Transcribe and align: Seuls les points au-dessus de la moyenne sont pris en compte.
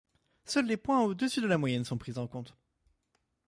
Seuls 0.45 0.65
les 0.65 0.77
points 0.77 1.01
au-dessus 1.01 1.41
de 1.41 1.45
la 1.47 1.59
moyenne 1.59 1.85
sont 1.85 1.99
pris 1.99 2.17
en 2.17 2.25
compte. 2.25 2.57